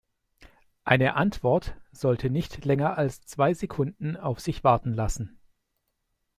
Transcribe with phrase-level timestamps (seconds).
[0.83, 5.37] Eine Antwort sollte nicht länger als zwei Sekunden auf sich warten lassen.